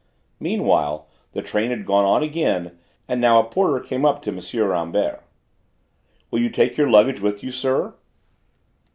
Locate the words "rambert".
4.67-5.21